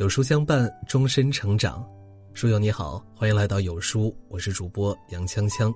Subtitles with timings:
[0.00, 1.86] 有书相伴，终身成长。
[2.32, 5.70] 书友你好，欢迎来到有书，我是主播杨锵锵。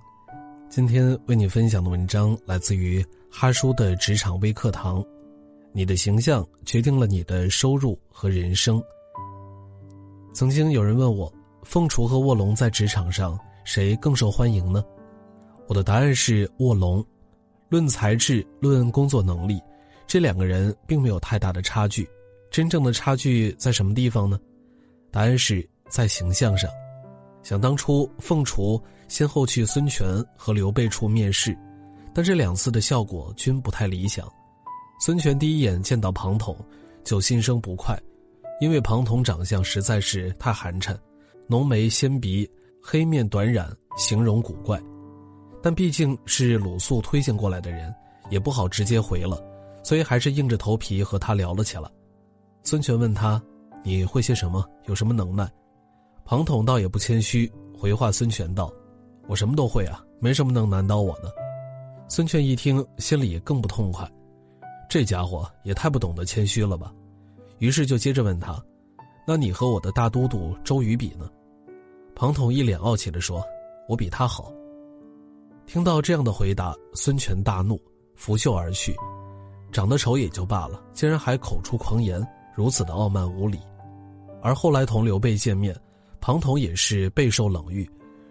[0.71, 5.05] 今天为你分享的文章来自于哈叔的职场微课堂。
[5.73, 8.83] 你的形象决定了你的收入和人生。
[10.33, 11.31] 曾经有人问我，
[11.63, 14.83] 凤雏和卧龙在职场上谁更受欢迎呢？
[15.69, 17.05] 我的答案是卧龙。
[17.69, 19.61] 论才智，论工作能力，
[20.07, 22.09] 这两个人并没有太大的差距。
[22.55, 24.39] 真正的差距在什么地方呢？
[25.11, 26.71] 答案是在形象上。
[27.43, 31.59] 想当初，凤雏先后去孙权和刘备处面试，
[32.15, 34.33] 但这两次的效果均不太理想。
[35.01, 36.57] 孙权第一眼见到庞统，
[37.03, 38.01] 就心生不快，
[38.61, 40.97] 因为庞统长相实在是太寒碜，
[41.49, 42.49] 浓眉纤鼻，
[42.81, 44.81] 黑面短髯，形容古怪。
[45.61, 47.93] 但毕竟是鲁肃推荐过来的人，
[48.31, 49.43] 也不好直接回了，
[49.83, 51.91] 所以还是硬着头皮和他聊了起来。
[52.65, 53.41] 孙权问他
[53.85, 54.67] ：“你会些什么？
[54.87, 55.47] 有什么能耐？”
[56.25, 58.73] 庞统倒也不谦虚，回话孙权道
[59.29, 61.31] ：“我什么都会啊，没什么能难倒我的。”
[62.09, 64.11] 孙权一听，心里更不痛快，
[64.89, 66.91] 这家伙也太不懂得谦虚了吧？
[67.59, 68.59] 于是就接着问他
[69.29, 71.29] ：“那你和我的大都督周瑜比呢？”
[72.17, 73.45] 庞统一脸傲气地说
[73.89, 74.51] ：“我比他好。”
[75.67, 77.79] 听到这样的回答，孙权大怒，
[78.17, 78.97] 拂袖而去。
[79.71, 82.27] 长得丑也就罢了，竟然还口出狂言。
[82.55, 83.59] 如此的傲慢无礼，
[84.41, 85.75] 而后来同刘备见面，
[86.21, 87.89] 庞统也是备受冷遇，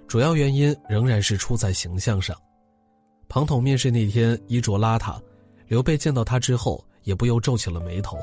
[0.07, 2.35] 主要原因仍然是出在形象上。
[3.27, 5.19] 庞统面试那天衣着邋遢，
[5.67, 8.17] 刘备见到他之后也不由皱起了眉头。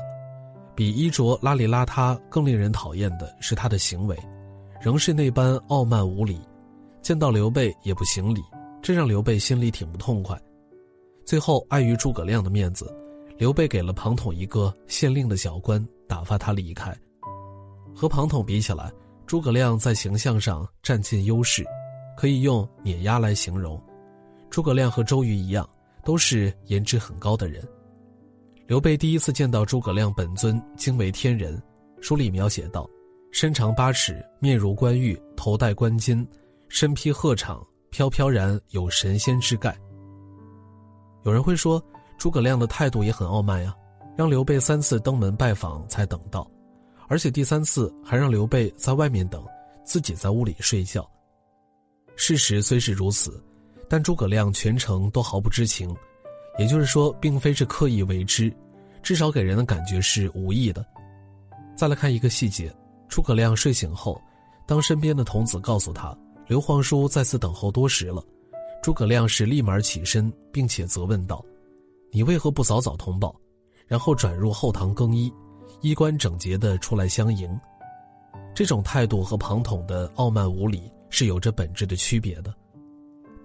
[0.73, 4.17] 比衣着邋里邋遢更令人讨厌的是他的行为，
[4.81, 6.39] 仍是那般傲慢无礼，
[7.01, 8.41] 见到刘备也不行礼，
[8.81, 10.39] 这让刘备心里挺不痛快。
[11.25, 12.91] 最后碍于诸葛亮的面子。
[13.41, 16.95] 刘备给了庞统一个县令的小官，打发他离开。
[17.95, 18.93] 和庞统比起来，
[19.25, 21.65] 诸葛亮在形象上占尽优势，
[22.15, 23.81] 可以用碾压来形容。
[24.51, 25.67] 诸葛亮和周瑜一样，
[26.05, 27.67] 都是颜值很高的人。
[28.67, 31.59] 刘备第一次见到诸葛亮本尊，惊为天人。
[31.99, 32.87] 书里描写道：
[33.31, 36.23] 身长八尺，面如冠玉，头戴冠巾，
[36.69, 37.59] 身披鹤氅，
[37.89, 39.75] 飘飘然有神仙之概。
[41.23, 41.83] 有人会说。
[42.21, 43.75] 诸葛亮的态度也很傲慢呀，
[44.15, 46.47] 让刘备三次登门拜访才等到，
[47.07, 49.43] 而且第三次还让刘备在外面等，
[49.83, 51.09] 自己在屋里睡觉。
[52.15, 53.43] 事实虽是如此，
[53.89, 55.89] 但诸葛亮全程都毫不知情，
[56.59, 58.53] 也就是说，并非是刻意为之，
[59.01, 60.85] 至少给人的感觉是无意的。
[61.75, 62.71] 再来看一个细节：
[63.07, 64.21] 诸葛亮睡醒后，
[64.67, 66.15] 当身边的童子告诉他
[66.45, 68.23] 刘皇叔在此等候多时了，
[68.83, 71.43] 诸葛亮是立马起身，并且责问道。
[72.13, 73.33] 你为何不早早通报，
[73.87, 75.31] 然后转入后堂更衣，
[75.79, 77.57] 衣冠整洁的出来相迎？
[78.53, 82.53] 这种态度和庞统的傲慢无礼是有着本质的区别的。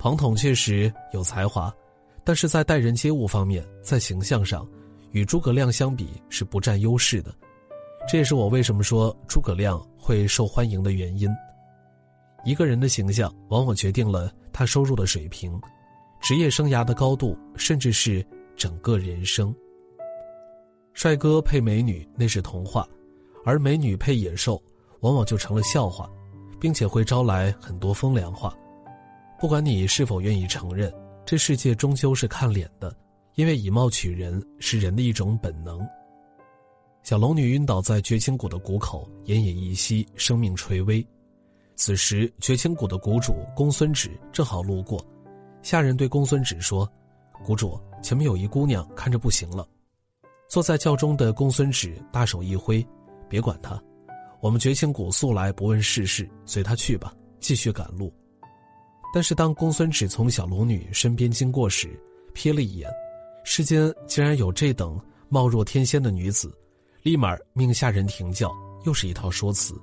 [0.00, 1.72] 庞统确实有才华，
[2.25, 4.66] 但是在待人接物方面，在形象上，
[5.12, 7.33] 与诸葛亮相比是不占优势的。
[8.10, 11.31] 这也是我为什么说诸葛亮会受欢迎的原因。
[12.44, 15.56] 一个人的形象往往决定了他收入的水平，
[16.21, 18.27] 职业生涯的高度，甚至是。
[18.56, 19.54] 整个人生。
[20.92, 22.88] 帅哥配美女那是童话，
[23.44, 24.60] 而美女配野兽，
[25.00, 26.10] 往往就成了笑话，
[26.58, 28.56] 并且会招来很多风凉话。
[29.38, 30.90] 不管你是否愿意承认，
[31.26, 32.96] 这世界终究是看脸的，
[33.34, 35.86] 因为以貌取人是人的一种本能。
[37.02, 41.06] 小龙女晕倒在绝情谷的谷口，奄奄一息，生命垂危。
[41.74, 45.04] 此时，绝情谷的谷主公孙止正好路过，
[45.60, 46.90] 下人对公孙止说
[47.44, 49.66] ：“谷主。”前面有一姑娘，看着不行了。
[50.46, 52.86] 坐在轿中的公孙止大手一挥
[53.28, 53.82] ：“别管他，
[54.40, 58.14] 我们绝情谷素来不问世事，随他去吧，继续赶路。”
[59.12, 62.00] 但是当公孙止从小龙女身边经过时，
[62.32, 62.88] 瞥了一眼，
[63.42, 64.96] 世间竟然有这等
[65.28, 66.56] 貌若天仙的女子，
[67.02, 68.52] 立马命下人停轿，
[68.84, 69.74] 又是一套说辞：“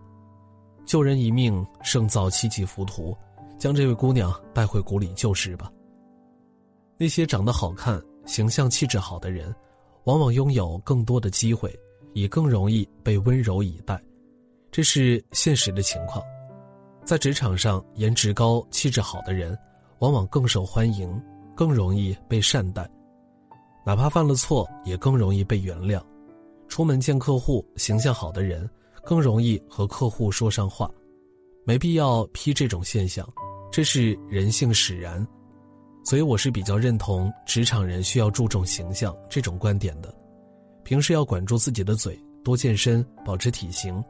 [0.88, 3.14] 救人一命胜造七级浮屠，
[3.60, 5.70] 将这位姑娘带回谷里就是吧。”
[6.98, 8.02] 那些长得好看。
[8.26, 9.54] 形象气质好的人，
[10.06, 11.78] 往往拥有更多的机会，
[12.14, 14.02] 也更容易被温柔以待，
[14.72, 16.24] 这是现实的情况。
[17.04, 19.58] 在职场上，颜值高、气质好的人，
[20.00, 21.22] 往往更受欢迎，
[21.56, 22.90] 更容易被善待，
[23.86, 26.02] 哪怕犯了错，也更容易被原谅。
[26.70, 28.68] 出门见客户，形象好的人，
[29.04, 30.90] 更容易和客户说上话。
[31.66, 33.28] 没必要批这种现象，
[33.72, 35.26] 这是人性使然。
[36.04, 40.14] 所以我是比较认同职场人需要注重形象这种观点的，
[40.84, 44.04] 平时要管住自己的嘴，多健身，保持体型，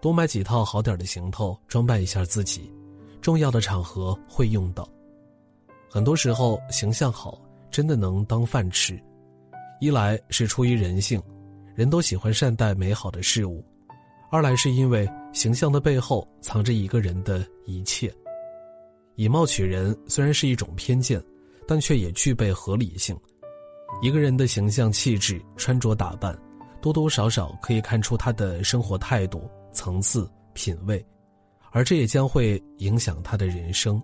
[0.00, 2.70] 多买几套好点的行头，装扮一下自己，
[3.22, 4.86] 重要的场合会用到。
[5.88, 7.40] 很多时候，形象好
[7.70, 9.00] 真的能当饭吃。
[9.80, 11.22] 一来是出于人性，
[11.74, 13.64] 人都喜欢善待美好的事物；
[14.30, 18.12] 二来是因为形象的背后藏着一个人的一切。
[19.14, 21.22] 以貌取人虽然是一种偏见，
[21.68, 23.14] 但却也具备合理性。
[24.00, 26.36] 一个人的形象、气质、穿着打扮，
[26.80, 31.04] 多多少少可以看出他的生活态度、层次、品味，
[31.70, 34.02] 而这也将会影响他的人生。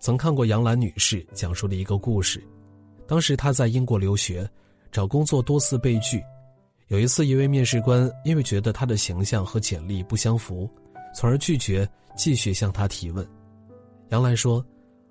[0.00, 2.42] 曾看过杨澜女士讲述的一个故事，
[3.06, 4.48] 当时她在英国留学，
[4.90, 6.22] 找工作多次被拒，
[6.88, 10.68] 有一次一位面试官因为觉得她的形象和简历不相符，
[11.14, 13.26] 从而拒绝继续向她提问。
[14.10, 14.64] 杨澜说：“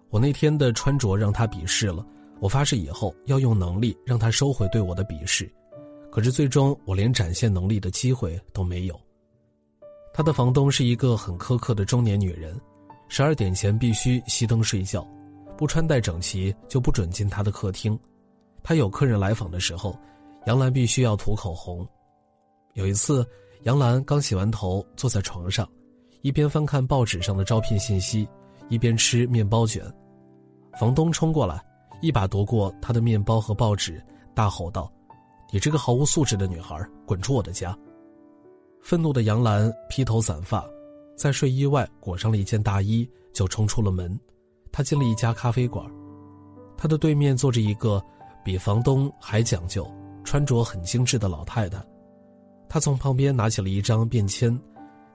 [0.10, 2.06] 我那天的穿着让他鄙视了。”
[2.42, 5.50] 我发誓以后要用能力让他收回对我的鄙视，
[6.12, 9.02] 可是最终我连展现能力的机会都没有。
[10.14, 12.60] 他的房东是一个很苛刻的中年女人，
[13.08, 15.08] 十二点前必须熄灯睡觉，
[15.58, 17.98] 不穿戴整齐就不准进他的客厅。
[18.62, 19.98] 他有客人来访的时候，
[20.46, 21.88] 杨澜必须要涂口红。
[22.74, 23.26] 有一次，
[23.64, 25.68] 杨澜刚洗完头，坐在床上，
[26.22, 28.28] 一边翻看报纸上的招聘信息，
[28.70, 29.84] 一边吃面包卷。
[30.80, 31.64] 房东冲过来。
[32.02, 34.04] 一把夺过他的面包和报纸，
[34.36, 34.92] 大吼道
[35.50, 37.76] ：“你这个毫无素质的女孩，滚出我的家！”
[38.84, 40.64] 愤怒的杨澜披头散发，
[41.16, 44.20] 在睡衣外裹上了一件大衣，就冲出了门。
[44.74, 45.90] 她进了一家咖啡馆，
[46.78, 48.04] 她的对面坐着一个
[48.44, 49.90] 比房东还讲究、
[50.24, 51.82] 穿着很精致的老太太。
[52.70, 54.60] 她从旁边拿起了一张便签，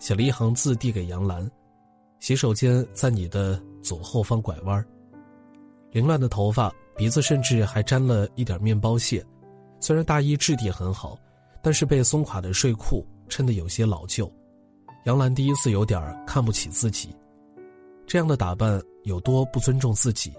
[0.00, 1.48] 写了一行字递给杨澜
[2.20, 4.82] ：“洗手间在你的左后方拐弯。”
[5.90, 6.72] 凌乱的头发。
[6.96, 9.24] 鼻子甚至还沾了一点面包屑，
[9.78, 11.16] 虽然大衣质地很好，
[11.62, 14.30] 但是被松垮的睡裤衬得有些老旧。
[15.06, 17.08] 杨澜第一次有点看不起自己，
[18.06, 20.34] 这样的打扮有多不尊重自己，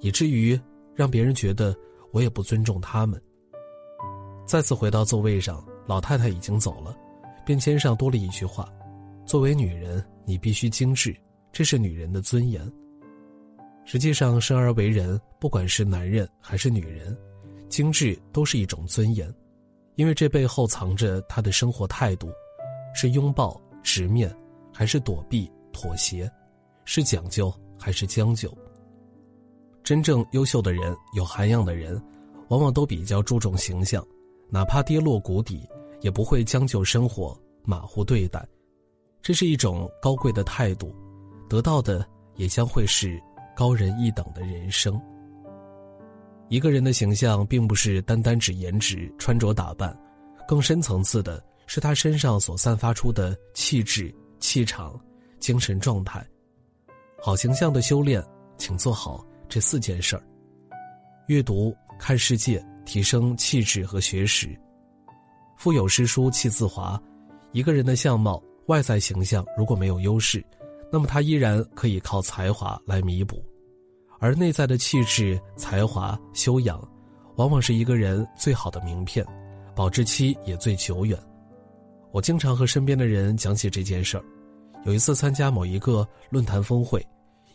[0.00, 0.60] 以至于
[0.94, 1.74] 让别人觉得
[2.10, 3.18] 我也不尊重他们。
[4.44, 6.94] 再次回到座位上，老太太已经走了，
[7.46, 8.68] 便签上多了一句话
[9.24, 11.16] ：“作为女人，你必须精致，
[11.52, 12.70] 这是女人的尊严。”
[13.84, 17.16] 实际上，生而为人，不管是男人还是女人，
[17.68, 19.32] 精致都是一种尊严，
[19.96, 22.30] 因为这背后藏着他的生活态度：
[22.94, 24.32] 是拥抱、直面，
[24.72, 26.28] 还是躲避、妥协；
[26.84, 28.56] 是讲究还是将就。
[29.82, 32.00] 真正优秀的人、有涵养的人，
[32.50, 34.06] 往往都比较注重形象，
[34.48, 35.68] 哪怕跌落谷底，
[36.02, 38.46] 也不会将就生活、马虎对待。
[39.22, 40.94] 这是一种高贵的态度，
[41.48, 43.20] 得到的也将会是。
[43.54, 44.98] 高人一等的人生。
[46.48, 49.94] 一个人的形象并不是单单指颜值、穿着打扮，
[50.48, 54.98] 更深层次的是他身上所散发出的气质、气场、
[55.38, 56.26] 精神状态。
[57.20, 58.24] 好形象的修炼，
[58.56, 60.22] 请做好这四件事儿：
[61.26, 64.48] 阅读、看世界，提升气质和学识；
[65.58, 66.98] 腹有诗书气自华。
[67.52, 68.42] 一个人的相貌、
[68.72, 70.42] 外在形象如果没有优势，
[70.90, 73.44] 那么他依然可以靠才华来弥补，
[74.18, 76.82] 而内在的气质、才华、修养，
[77.36, 79.22] 往往是一个人最好的名片，
[79.76, 81.18] 保质期也最久远。
[82.12, 84.24] 我经常和身边的人讲起这件事儿。
[84.86, 87.06] 有一次参加某一个论坛峰会，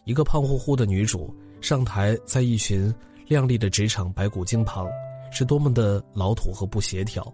[0.06, 2.94] 一个胖乎乎的女主上台，在一群
[3.26, 4.88] 靓丽的职场白骨精旁，
[5.32, 7.34] 是多么的老土和不协调。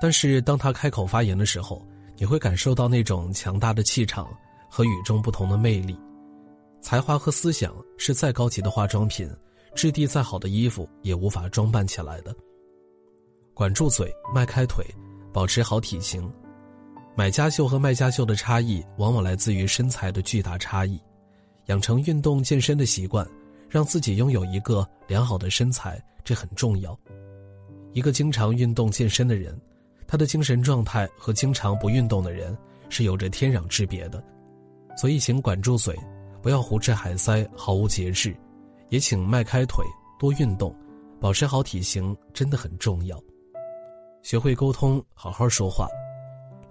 [0.00, 4.28] 但是当她开口发言的时候，你会感受到那种强大的气场。
[4.68, 5.98] 和与众不同的魅力，
[6.82, 9.26] 才华和思想是再高级的化妆品，
[9.74, 12.34] 质地再好的衣服也无法装扮起来的。
[13.54, 14.84] 管住嘴，迈开腿，
[15.32, 16.30] 保持好体型。
[17.14, 21.00] 买家秀和卖家秀的差异，往往来自于身材的巨大差异。
[21.66, 23.26] 养成运动健身的习惯，
[23.70, 26.98] 让自己拥有一个良好的身材，这很重要。
[27.92, 29.58] 一个经常运动健身的人，
[30.06, 32.56] 他的精神状态和经常不运动的人
[32.88, 34.22] 是有着天壤之别的。
[34.96, 35.94] 所以，请管住嘴，
[36.40, 38.30] 不要胡吃海塞，毫无节制；
[38.88, 39.84] 也请迈开腿，
[40.18, 40.74] 多运动，
[41.20, 43.20] 保持好体型，真的很重要。
[44.22, 45.86] 学会沟通，好好说话。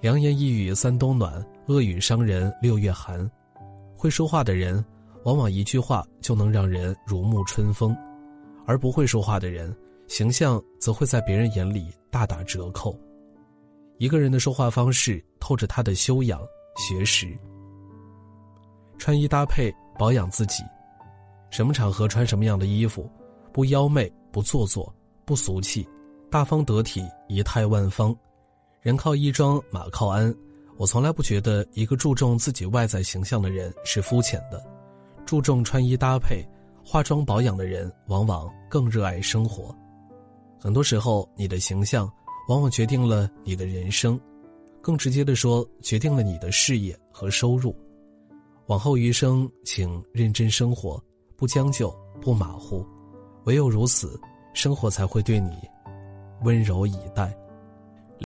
[0.02, 3.30] 良言一语三冬暖，恶语伤人六月寒。
[3.96, 4.84] 会说话的人，
[5.24, 7.96] 往往一句话就能让人如沐春风；
[8.66, 9.76] 而不会说话的人，
[10.08, 12.98] 形象则会在别人眼里大打折扣。
[13.98, 16.42] 一个人的说话方式，透着他的修养、
[16.76, 17.28] 学识。
[18.98, 20.64] 穿衣搭配，保养自己，
[21.50, 23.10] 什么场合穿什么样的衣服，
[23.54, 25.88] 不妖媚，不做作，不俗气，
[26.30, 28.16] 大方得体，仪态万方。
[28.82, 30.34] 人靠衣装，马靠鞍，
[30.78, 34.62] 我从来不觉得一个注重自己外在形象的人是肤浅的，
[35.26, 36.46] 注重穿衣搭配、
[36.86, 39.74] 化妆保养的人往往更热爱生活。
[40.60, 42.12] 很多时候，你的形象
[42.48, 44.20] 往往决定了你的人生，
[44.82, 47.76] 更直接的说，决定了你的事业和收入。
[48.68, 51.02] 往后余生，请认真生活，
[51.36, 52.86] 不将就，不马虎，
[53.46, 54.20] 唯有如此，
[54.54, 55.52] 生活才会对你
[56.44, 57.36] 温柔以待。